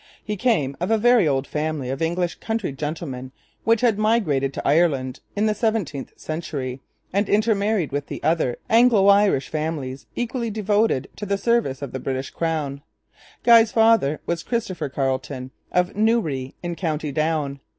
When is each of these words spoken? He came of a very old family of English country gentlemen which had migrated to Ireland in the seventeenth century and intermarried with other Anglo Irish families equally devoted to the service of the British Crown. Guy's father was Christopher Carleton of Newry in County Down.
He 0.25 0.35
came 0.35 0.75
of 0.79 0.89
a 0.89 0.97
very 0.97 1.27
old 1.27 1.45
family 1.45 1.91
of 1.91 2.01
English 2.01 2.33
country 2.39 2.71
gentlemen 2.71 3.31
which 3.65 3.81
had 3.81 3.99
migrated 3.99 4.51
to 4.55 4.67
Ireland 4.67 5.19
in 5.35 5.45
the 5.45 5.53
seventeenth 5.53 6.19
century 6.19 6.81
and 7.13 7.29
intermarried 7.29 7.91
with 7.91 8.11
other 8.23 8.57
Anglo 8.67 9.05
Irish 9.09 9.49
families 9.49 10.07
equally 10.15 10.49
devoted 10.49 11.07
to 11.17 11.27
the 11.27 11.37
service 11.37 11.83
of 11.83 11.91
the 11.91 11.99
British 11.99 12.31
Crown. 12.31 12.81
Guy's 13.43 13.71
father 13.71 14.19
was 14.25 14.41
Christopher 14.41 14.89
Carleton 14.89 15.51
of 15.71 15.95
Newry 15.95 16.55
in 16.63 16.73
County 16.75 17.11
Down. 17.11 17.59